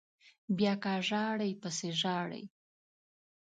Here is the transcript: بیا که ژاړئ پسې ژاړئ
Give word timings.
بیا 0.57 0.73
که 0.83 0.91
ژاړئ 1.07 1.51
پسې 1.61 1.89
ژاړئ 1.99 2.43